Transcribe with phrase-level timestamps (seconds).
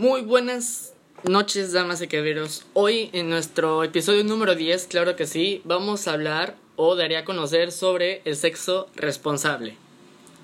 [0.00, 0.94] Muy buenas
[1.24, 2.64] noches, damas y caballeros.
[2.72, 7.26] Hoy en nuestro episodio número 10, claro que sí, vamos a hablar o daré a
[7.26, 9.76] conocer sobre el sexo responsable.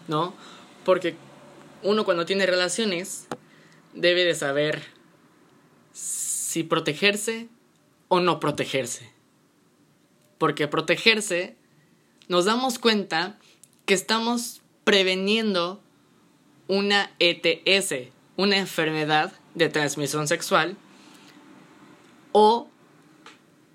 [0.08, 0.34] ¿No?
[0.84, 1.16] Porque
[1.82, 3.28] uno cuando tiene relaciones
[3.94, 4.82] debe de saber
[5.94, 7.48] si protegerse
[8.08, 9.10] o no protegerse.
[10.36, 11.56] Porque protegerse
[12.28, 13.38] nos damos cuenta
[13.86, 15.80] que estamos preveniendo
[16.68, 20.76] una ETS, una enfermedad de transmisión sexual
[22.32, 22.68] o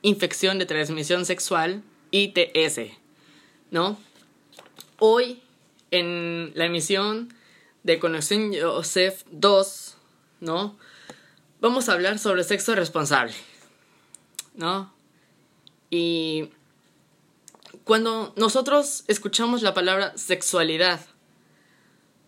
[0.03, 2.94] infección de transmisión sexual ITS,
[3.72, 3.98] ¿no?
[4.99, 5.41] Hoy
[5.89, 7.34] en la emisión
[7.84, 9.98] de Conexión Joseph 2,
[10.41, 10.77] ¿no?
[11.59, 13.34] Vamos a hablar sobre sexo responsable,
[14.53, 14.94] ¿no?
[15.89, 16.50] Y
[17.84, 21.02] cuando nosotros escuchamos la palabra sexualidad,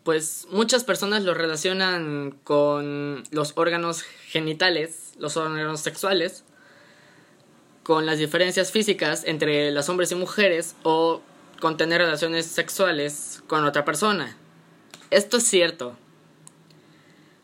[0.04, 6.44] pues muchas personas lo relacionan con los órganos genitales, los órganos sexuales,
[7.84, 11.22] con las diferencias físicas entre los hombres y mujeres o
[11.60, 14.36] con tener relaciones sexuales con otra persona.
[15.10, 15.96] Esto es cierto,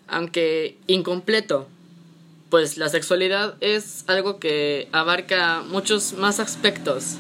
[0.07, 1.67] aunque incompleto,
[2.49, 7.17] pues la sexualidad es algo que abarca muchos más aspectos.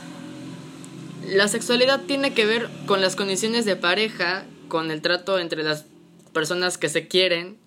[1.27, 5.85] La sexualidad tiene que ver con las condiciones de pareja con el trato entre las
[6.31, 7.57] personas que se quieren,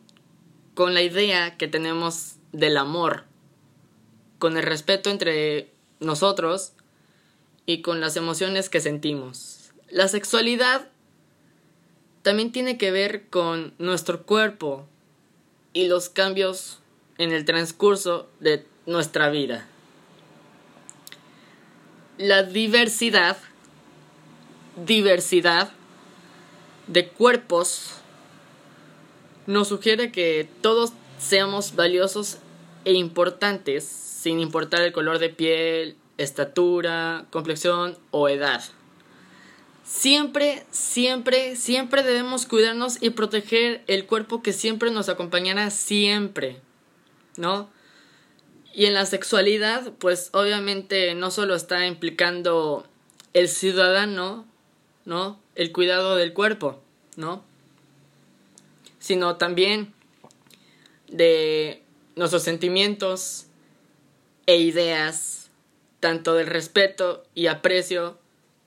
[0.74, 3.24] con la idea que tenemos del amor,
[4.38, 6.72] con el respeto entre nosotros
[7.66, 9.72] y con las emociones que sentimos.
[9.90, 10.88] La sexualidad
[12.22, 14.86] también tiene que ver con nuestro cuerpo
[15.72, 16.78] y los cambios
[17.18, 19.66] en el transcurso de nuestra vida.
[22.16, 23.36] La diversidad,
[24.86, 25.72] diversidad
[26.86, 27.92] de cuerpos
[29.46, 32.38] nos sugiere que todos seamos valiosos
[32.84, 38.62] e importantes sin importar el color de piel, estatura, complexión o edad.
[39.84, 46.60] Siempre, siempre, siempre debemos cuidarnos y proteger el cuerpo que siempre nos acompañará siempre,
[47.36, 47.68] ¿no?
[48.72, 52.86] Y en la sexualidad, pues obviamente no solo está implicando
[53.34, 54.46] el ciudadano,
[55.04, 55.40] ¿no?
[55.54, 56.82] El cuidado del cuerpo,
[57.16, 57.44] ¿no?
[58.98, 59.92] Sino también
[61.08, 61.82] de
[62.16, 63.46] nuestros sentimientos
[64.46, 65.50] e ideas,
[66.00, 68.18] tanto del respeto y aprecio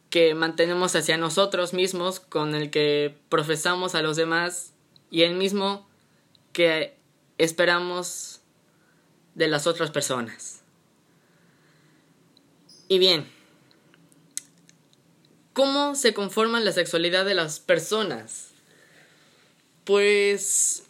[0.10, 4.74] que mantenemos hacia nosotros mismos, con el que profesamos a los demás
[5.12, 5.88] y el mismo
[6.54, 6.96] que
[7.38, 8.42] esperamos
[9.34, 10.64] de las otras personas.
[12.88, 13.30] Y bien,
[15.56, 18.50] ¿Cómo se conforma la sexualidad de las personas?
[19.86, 20.84] Pues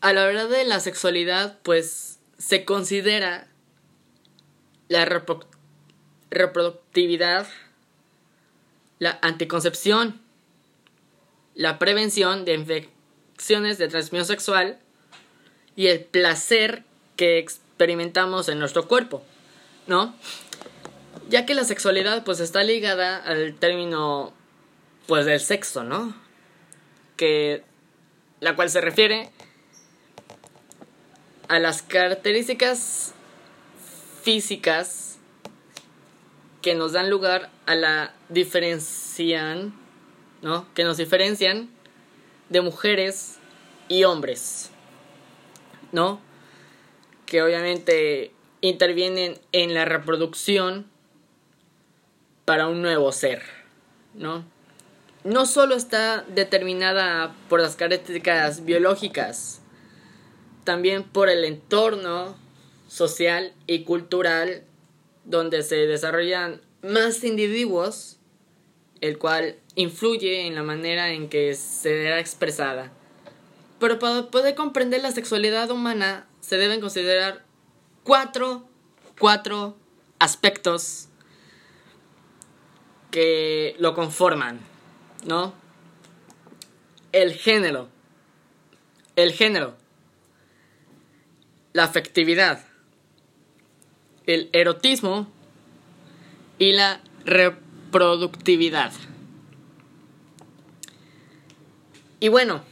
[0.00, 3.48] a la hora de la sexualidad, pues se considera
[4.86, 5.04] la
[6.30, 7.48] reproductividad,
[9.00, 10.20] la anticoncepción,
[11.56, 14.78] la prevención de infecciones de transmisión sexual
[15.74, 16.84] y el placer
[17.16, 19.24] que experimentamos en nuestro cuerpo,
[19.88, 20.14] ¿no?
[21.28, 24.32] Ya que la sexualidad pues está ligada al término
[25.06, 26.14] pues del sexo, ¿no?
[27.16, 27.62] Que
[28.40, 29.30] la cual se refiere
[31.48, 33.12] a las características
[34.22, 35.18] físicas
[36.62, 39.74] que nos dan lugar a la diferencian,
[40.42, 40.66] ¿no?
[40.74, 41.70] Que nos diferencian
[42.48, 43.38] de mujeres
[43.88, 44.70] y hombres,
[45.92, 46.20] ¿no?
[47.26, 50.90] Que obviamente intervienen en la reproducción
[52.48, 53.42] para un nuevo ser,
[54.14, 54.42] ¿no?
[55.22, 59.60] No solo está determinada por las características biológicas,
[60.64, 62.38] también por el entorno
[62.86, 64.62] social y cultural
[65.26, 68.16] donde se desarrollan más individuos,
[69.02, 72.90] el cual influye en la manera en que se será expresada.
[73.78, 77.44] Pero para poder comprender la sexualidad humana se deben considerar
[78.04, 78.66] cuatro,
[79.18, 79.76] cuatro
[80.18, 81.08] aspectos
[83.10, 84.60] que lo conforman,
[85.26, 85.54] ¿no?
[87.12, 87.88] El género,
[89.16, 89.76] el género,
[91.72, 92.64] la afectividad,
[94.26, 95.30] el erotismo
[96.58, 98.92] y la reproductividad.
[102.20, 102.62] Y bueno,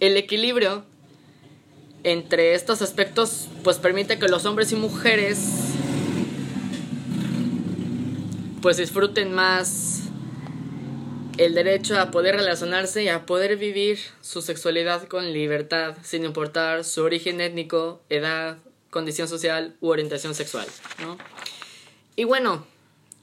[0.00, 0.84] el equilibrio
[2.04, 5.61] entre estos aspectos pues permite que los hombres y mujeres
[8.62, 10.02] pues disfruten más
[11.36, 16.84] el derecho a poder relacionarse y a poder vivir su sexualidad con libertad, sin importar
[16.84, 18.58] su origen étnico, edad,
[18.90, 20.66] condición social u orientación sexual.
[21.00, 21.18] ¿no?
[22.14, 22.64] Y bueno,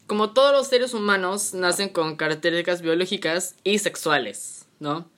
[0.08, 5.10] como todos los seres humanos nacen con características biológicas y sexuales, ¿no?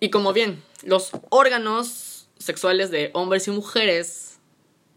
[0.00, 4.38] Y como bien, los órganos sexuales de hombres y mujeres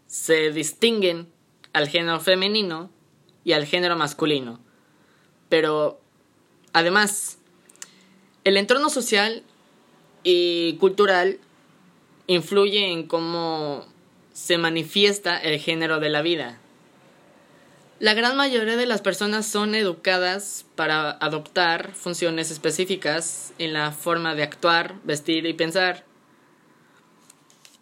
[0.06, 1.30] se distinguen
[1.74, 2.90] al género femenino
[3.44, 4.60] y al género masculino.
[5.48, 6.00] Pero
[6.72, 7.38] además,
[8.44, 9.42] el entorno social
[10.22, 11.38] y cultural
[12.26, 13.86] influye en cómo
[14.32, 16.58] se manifiesta el género de la vida.
[18.00, 24.34] La gran mayoría de las personas son educadas para adoptar funciones específicas en la forma
[24.34, 26.04] de actuar, vestir y pensar.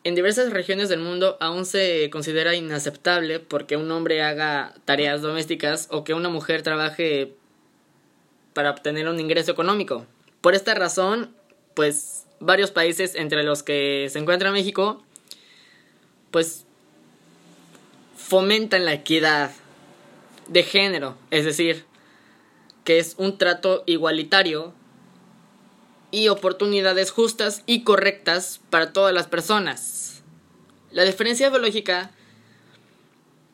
[0.04, 5.86] En diversas regiones del mundo aún se considera inaceptable porque un hombre haga tareas domésticas
[5.90, 7.34] o que una mujer trabaje
[8.52, 10.06] para obtener un ingreso económico.
[10.40, 11.32] Por esta razón,
[11.74, 15.04] pues varios países entre los que se encuentra México,
[16.32, 16.64] pues
[18.16, 19.52] fomentan la equidad
[20.48, 21.84] de género, es decir,
[22.82, 24.74] que es un trato igualitario
[26.12, 30.22] y oportunidades justas y correctas para todas las personas.
[30.92, 32.12] La diferencia biológica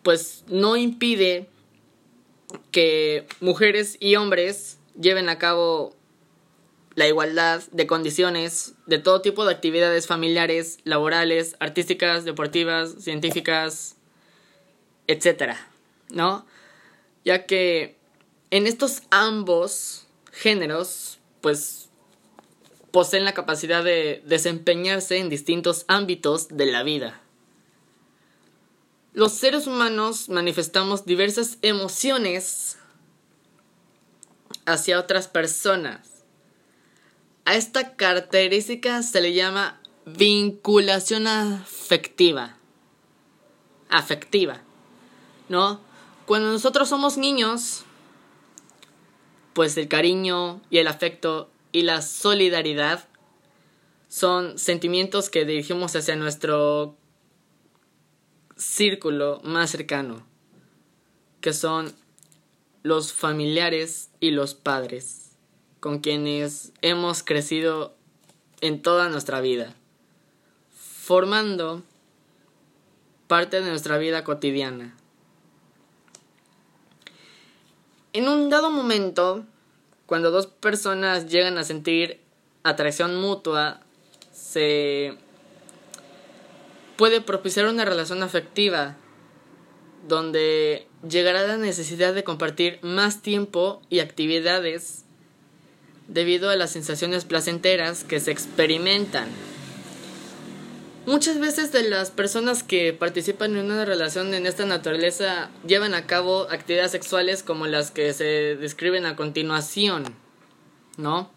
[0.03, 1.49] pues no impide
[2.71, 5.95] que mujeres y hombres lleven a cabo
[6.95, 13.97] la igualdad de condiciones de todo tipo de actividades familiares, laborales, artísticas, deportivas, científicas,
[15.07, 15.69] etcétera,
[16.11, 16.45] ¿no?
[17.25, 17.97] Ya que
[18.51, 21.88] en estos ambos géneros, pues
[22.91, 27.21] poseen la capacidad de desempeñarse en distintos ámbitos de la vida.
[29.13, 32.79] Los seres humanos manifestamos diversas emociones
[34.65, 36.25] hacia otras personas.
[37.45, 42.57] A esta característica se le llama vinculación afectiva.
[43.89, 44.61] Afectiva.
[45.49, 45.81] ¿No?
[46.27, 47.85] Cuando nosotros somos niños,
[49.55, 53.09] pues el cariño y el afecto y la solidaridad
[54.09, 56.97] son sentimientos que dirigimos hacia nuestro
[58.57, 60.27] círculo más cercano,
[61.41, 61.95] que son
[62.83, 65.33] los familiares y los padres,
[65.81, 67.95] con quienes hemos crecido
[68.61, 69.75] en toda nuestra vida,
[70.73, 71.83] formando
[73.27, 74.97] parte de nuestra vida cotidiana.
[78.15, 79.45] En un dado momento,
[80.09, 82.19] cuando dos personas llegan a sentir
[82.63, 83.83] atracción mutua,
[84.33, 85.19] se
[86.97, 88.97] puede propiciar una relación afectiva
[90.09, 95.05] donde llegará la necesidad de compartir más tiempo y actividades
[96.07, 99.29] debido a las sensaciones placenteras que se experimentan.
[101.09, 106.07] Muchas veces de las personas que participan en una relación en esta naturaleza llevan a
[106.07, 110.05] cabo actividades sexuales como las que se describen a continuación,
[110.99, 111.31] ¿no?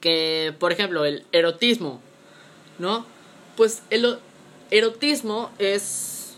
[0.00, 2.00] Que, por ejemplo, el erotismo,
[2.78, 3.04] ¿no?
[3.58, 4.18] Pues el
[4.70, 6.36] erotismo es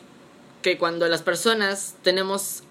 [0.63, 2.65] que cuando las personas tenemos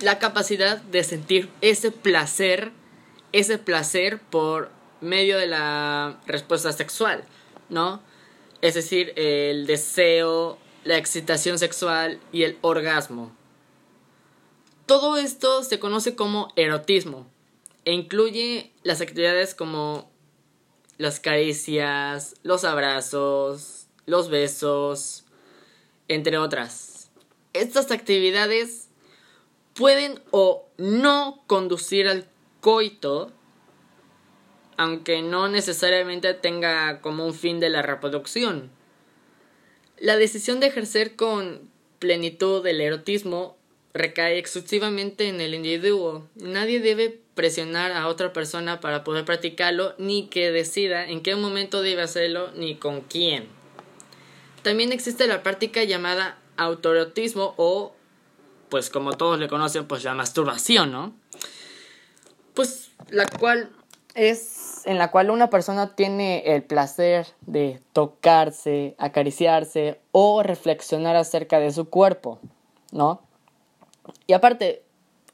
[0.00, 2.72] la capacidad de sentir ese placer,
[3.32, 4.70] ese placer por
[5.02, 7.24] medio de la respuesta sexual,
[7.68, 8.00] ¿no?
[8.62, 13.32] Es decir, el deseo, la excitación sexual y el orgasmo.
[14.86, 17.26] Todo esto se conoce como erotismo
[17.84, 20.10] e incluye las actividades como
[20.98, 25.24] las caricias, los abrazos, los besos,
[26.08, 27.10] entre otras.
[27.52, 28.88] Estas actividades
[29.74, 32.28] pueden o no conducir al
[32.60, 33.32] coito,
[34.80, 38.70] aunque no necesariamente tenga como un fin de la reproducción.
[39.98, 41.60] La decisión de ejercer con
[41.98, 43.58] plenitud el erotismo
[43.92, 46.26] recae exclusivamente en el individuo.
[46.34, 51.82] Nadie debe presionar a otra persona para poder practicarlo, ni que decida en qué momento
[51.82, 53.48] debe hacerlo, ni con quién.
[54.62, 57.94] También existe la práctica llamada autoerotismo o,
[58.70, 61.14] pues como todos le conocen, pues la masturbación, ¿no?
[62.54, 63.70] Pues la cual
[64.28, 71.58] es en la cual una persona tiene el placer de tocarse, acariciarse o reflexionar acerca
[71.60, 72.38] de su cuerpo,
[72.92, 73.20] ¿no?
[74.26, 74.82] Y aparte,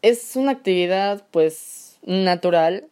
[0.02, 2.88] es una actividad pues natural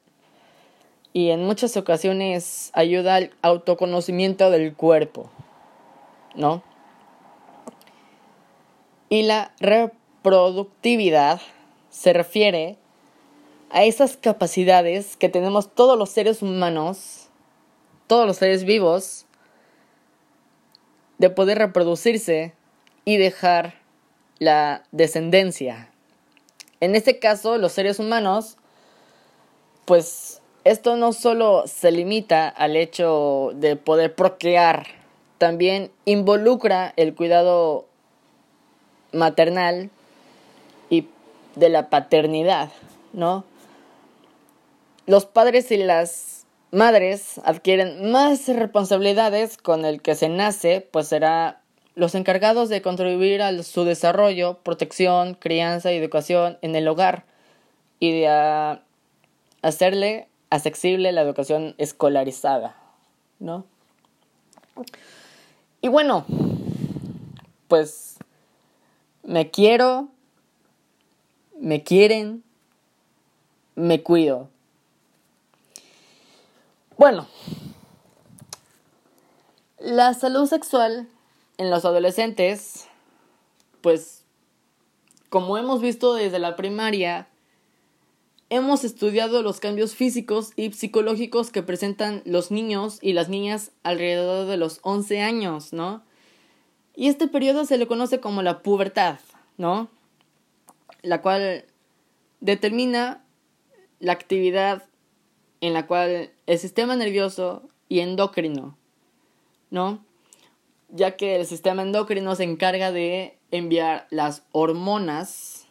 [1.12, 5.30] y en muchas ocasiones ayuda al autoconocimiento del cuerpo,
[6.34, 6.62] ¿no?
[9.08, 11.40] Y la reproductividad
[11.90, 12.78] se refiere
[13.74, 17.26] a esas capacidades que tenemos todos los seres humanos,
[18.06, 19.26] todos los seres vivos,
[21.18, 22.54] de poder reproducirse
[23.04, 23.74] y dejar
[24.38, 25.90] la descendencia.
[26.78, 28.58] En este caso, los seres humanos,
[29.86, 34.86] pues esto no solo se limita al hecho de poder procrear,
[35.38, 37.86] también involucra el cuidado
[39.12, 39.90] maternal
[40.90, 41.08] y
[41.56, 42.70] de la paternidad,
[43.12, 43.44] ¿no?
[45.06, 51.61] Los padres y las madres adquieren más responsabilidades con el que se nace, pues será
[51.94, 57.25] los encargados de contribuir a su desarrollo, protección, crianza y educación en el hogar
[58.00, 58.78] y de
[59.62, 62.76] hacerle accesible la educación escolarizada,
[63.38, 63.64] ¿no?
[65.80, 66.25] Y bueno,
[67.68, 68.16] pues
[69.23, 70.08] me quiero,
[71.61, 72.42] me quieren,
[73.75, 74.49] me cuido.
[76.96, 77.26] Bueno,
[79.80, 81.08] la salud sexual
[81.58, 82.86] en los adolescentes,
[83.80, 84.24] pues
[85.28, 87.26] como hemos visto desde la primaria,
[88.48, 94.46] hemos estudiado los cambios físicos y psicológicos que presentan los niños y las niñas alrededor
[94.46, 96.04] de los 11 años, ¿no?
[96.94, 99.18] Y este periodo se le conoce como la pubertad,
[99.58, 99.88] ¿no?
[101.02, 101.64] La cual
[102.38, 103.24] determina
[103.98, 104.84] la actividad
[105.60, 108.76] en la cual el sistema nervioso y endocrino,
[109.70, 110.04] ¿no?
[110.88, 115.66] Ya que el sistema endocrino se encarga de enviar las hormonas,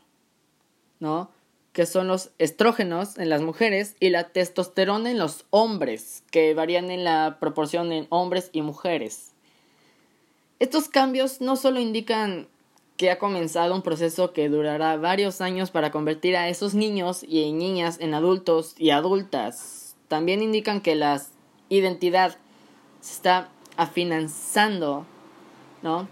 [0.99, 1.31] ¿no?
[1.71, 6.91] Que son los estrógenos en las mujeres y la testosterona en los hombres, que varían
[6.91, 9.33] en la proporción en hombres y mujeres.
[10.59, 12.47] Estos cambios no solo indican
[12.97, 17.51] que ha comenzado un proceso que durará varios años para convertir a esos niños y
[17.51, 19.82] niñas en adultos y adultas,
[20.13, 21.19] también indican que la
[21.69, 22.37] identidad
[23.01, 25.07] se está afinanzando,
[25.81, 26.07] ¿no?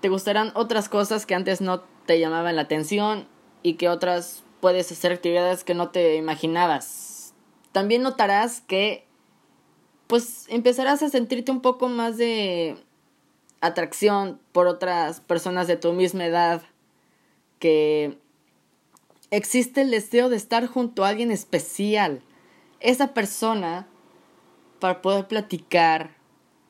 [0.00, 3.28] Te gustarán otras cosas que antes no te llamaban la atención
[3.62, 7.34] y que otras puedes hacer actividades que no te imaginabas.
[7.72, 9.04] También notarás que
[10.06, 12.78] pues empezarás a sentirte un poco más de
[13.60, 16.62] atracción por otras personas de tu misma edad,
[17.58, 18.16] que
[19.30, 22.22] existe el deseo de estar junto a alguien especial,
[22.80, 23.86] esa persona
[24.80, 26.16] para poder platicar,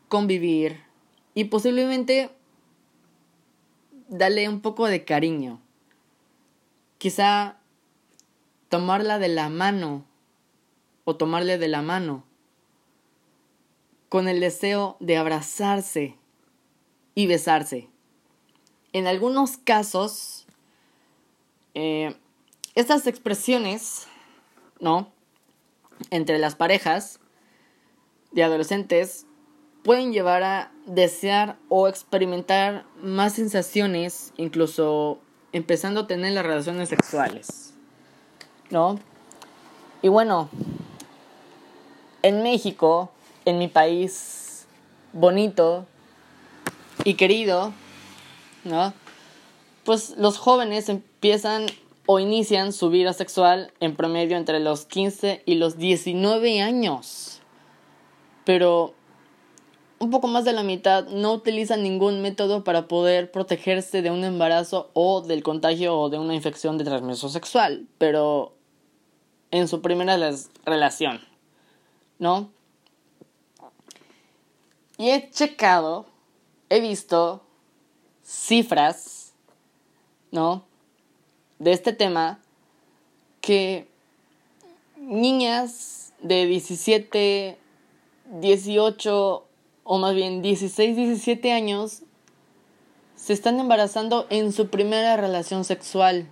[0.09, 0.83] convivir
[1.35, 2.31] y posiblemente
[4.09, 5.61] darle un poco de cariño.
[6.99, 7.59] Quizá
[8.69, 10.05] tomarla de la mano
[11.05, 12.25] o tomarle de la mano
[14.09, 16.17] con el deseo de abrazarse
[17.15, 17.89] y besarse.
[18.93, 20.47] En algunos casos,
[21.75, 22.17] eh,
[22.75, 24.07] estas expresiones,
[24.81, 25.13] ¿no?
[26.11, 27.21] Entre las parejas
[28.33, 29.27] de adolescentes
[29.83, 35.21] pueden llevar a desear o experimentar más sensaciones, incluso
[35.53, 37.73] empezando a tener las relaciones sexuales,
[38.71, 38.99] ¿no?
[40.03, 40.51] Y bueno,
[42.23, 43.11] en México,
[43.45, 44.67] en mi país
[45.13, 45.87] bonito,
[47.05, 47.73] y querido,
[48.65, 48.93] ¿no?
[49.85, 51.67] Pues los jóvenes empiezan
[52.07, 57.41] o inician su vida sexual en promedio entre los 15 y los 19 años.
[58.45, 58.95] Pero
[59.99, 64.25] un poco más de la mitad no utilizan ningún método para poder protegerse de un
[64.25, 68.55] embarazo o del contagio o de una infección de transmisión sexual, pero
[69.51, 70.17] en su primera
[70.65, 71.21] relación,
[72.19, 72.51] ¿no?
[74.99, 76.07] Y he checado
[76.69, 77.43] he visto
[78.23, 79.33] cifras,
[80.31, 80.66] ¿no?
[81.59, 82.39] De este tema
[83.41, 83.89] que
[84.97, 87.59] niñas de 17,
[88.41, 89.45] 18
[89.85, 92.03] o más bien 16, 17 años
[93.15, 96.31] se están embarazando en su primera relación sexual.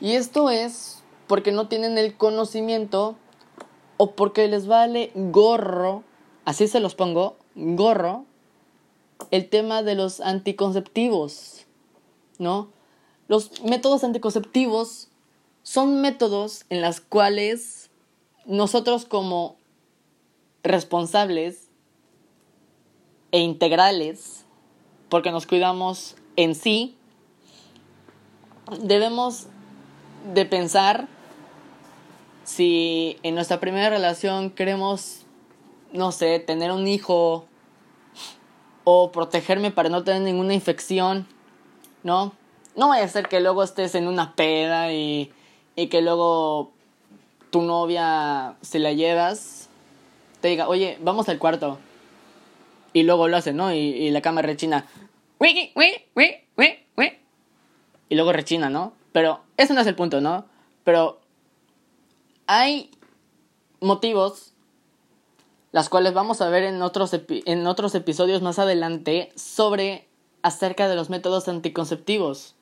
[0.00, 3.16] Y esto es porque no tienen el conocimiento
[3.96, 6.02] o porque les vale gorro,
[6.44, 8.24] así se los pongo, gorro,
[9.30, 11.66] el tema de los anticonceptivos,
[12.38, 12.68] ¿no?
[13.28, 15.08] Los métodos anticonceptivos
[15.62, 17.90] son métodos en los cuales
[18.44, 19.56] nosotros como
[20.62, 21.68] responsables
[23.32, 24.44] e integrales,
[25.08, 26.96] porque nos cuidamos en sí,
[28.80, 29.46] debemos
[30.32, 31.08] de pensar
[32.44, 35.26] si en nuestra primera relación queremos,
[35.92, 37.44] no sé, tener un hijo
[38.84, 41.26] o protegerme para no tener ninguna infección,
[42.04, 42.32] ¿no?
[42.76, 45.32] No vaya a ser que luego estés en una peda y,
[45.74, 46.72] y que luego
[47.50, 49.68] tu novia, se la llevas,
[50.40, 51.78] te diga, oye, vamos al cuarto.
[52.92, 53.72] Y luego lo hace, ¿no?
[53.72, 54.86] Y, y la cama rechina.
[58.08, 58.92] Y luego rechina, ¿no?
[59.12, 60.44] Pero ese no es el punto, ¿no?
[60.84, 61.20] Pero
[62.46, 62.90] hay
[63.80, 64.52] motivos
[65.72, 70.08] las cuales vamos a ver en otros, en otros episodios más adelante sobre
[70.42, 72.55] acerca de los métodos anticonceptivos.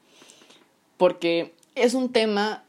[0.96, 2.64] Porque es un tema,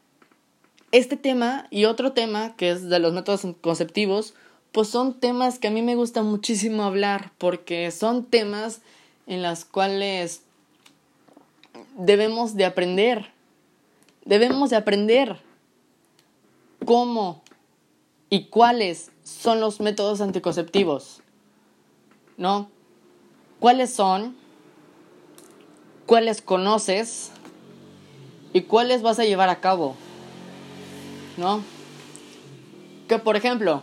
[0.92, 4.34] este tema y otro tema que es de los métodos anticonceptivos,
[4.72, 8.82] pues son temas que a mí me gusta muchísimo hablar porque son temas
[9.26, 10.42] en los cuales
[11.96, 13.30] debemos de aprender.
[14.24, 15.40] Debemos de aprender
[16.84, 17.42] cómo
[18.28, 21.22] y cuáles son los métodos anticonceptivos.
[22.36, 22.68] ¿No?
[23.60, 24.36] ¿Cuáles son?
[26.06, 27.32] ¿Cuáles conoces?
[28.56, 29.96] ¿Y cuáles vas a llevar a cabo?
[31.36, 31.62] ¿No?
[33.06, 33.82] Que por ejemplo,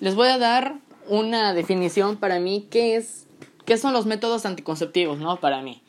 [0.00, 3.28] les voy a dar una definición para mí qué es
[3.64, 5.36] qué son los métodos anticonceptivos, ¿no?
[5.36, 5.84] Para mí.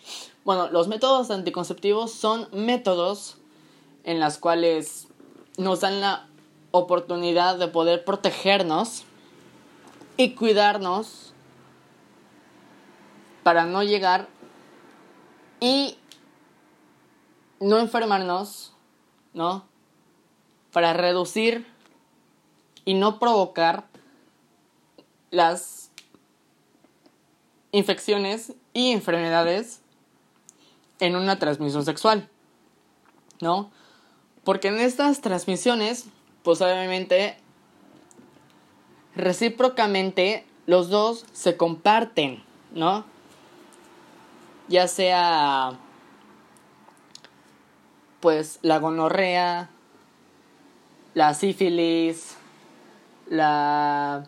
[0.46, 3.38] Bueno, los métodos anticonceptivos son métodos
[4.04, 5.08] en las cuales
[5.58, 6.27] nos dan la
[6.70, 9.06] oportunidad de poder protegernos
[10.18, 11.34] y cuidarnos
[13.42, 14.27] para no llegar
[15.60, 15.98] y
[17.60, 18.74] no enfermarnos,
[19.34, 19.66] ¿no?
[20.72, 21.66] Para reducir
[22.86, 23.88] y no provocar
[25.32, 25.92] las
[27.72, 29.82] infecciones y enfermedades
[31.00, 32.30] en una transmisión sexual,
[33.42, 33.72] ¿no?
[34.44, 36.06] Porque en estas transmisiones
[36.44, 37.38] pues obviamente
[39.16, 42.42] recíprocamente los dos se comparten,
[42.74, 43.04] ¿no?
[44.70, 45.78] Ya sea
[48.27, 49.69] pues la gonorrea,
[51.13, 52.36] la sífilis,
[53.29, 54.27] la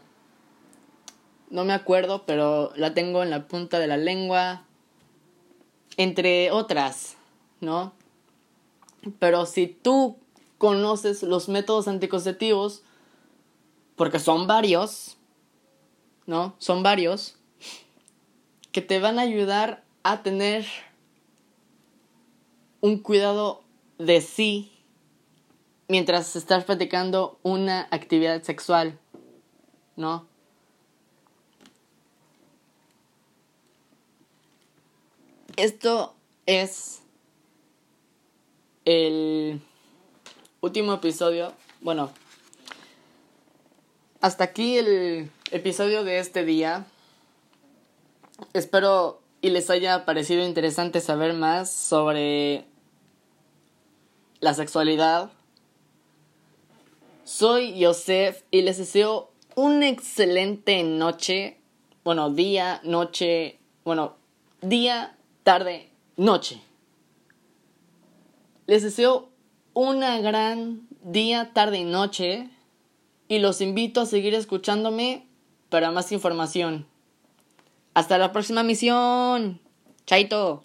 [1.50, 4.64] no me acuerdo, pero la tengo en la punta de la lengua,
[5.98, 7.18] entre otras,
[7.60, 7.92] ¿no?
[9.20, 10.16] Pero si tú
[10.58, 12.84] conoces los métodos anticonceptivos,
[13.98, 15.18] porque son varios,
[16.26, 16.56] ¿no?
[16.58, 17.36] Son varios,
[18.72, 20.66] que te van a ayudar a tener
[22.80, 23.68] un cuidado
[24.00, 24.72] de sí
[25.88, 28.98] mientras estás practicando una actividad sexual,
[29.96, 30.26] ¿no?
[35.58, 37.02] Esto es
[38.86, 39.62] el
[40.62, 41.54] último episodio.
[41.82, 42.12] Bueno,
[44.22, 46.86] hasta aquí el episodio de este día.
[48.54, 52.66] Espero y les haya parecido interesante saber más sobre
[54.40, 55.32] la sexualidad.
[57.24, 61.58] Soy Joseph y les deseo una excelente noche.
[62.04, 63.60] Bueno, día, noche.
[63.84, 64.16] Bueno,
[64.62, 66.62] día, tarde, noche.
[68.66, 69.30] Les deseo
[69.74, 72.50] una gran día, tarde y noche
[73.28, 75.28] y los invito a seguir escuchándome
[75.70, 76.88] para más información.
[77.94, 79.60] Hasta la próxima misión.
[80.06, 80.64] Chaito.